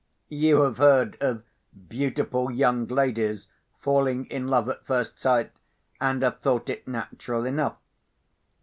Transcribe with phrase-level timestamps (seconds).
[0.29, 1.43] You have heard of
[1.87, 3.49] beautiful young ladies
[3.81, 5.51] falling in love at first sight,
[5.99, 7.75] and have thought it natural enough.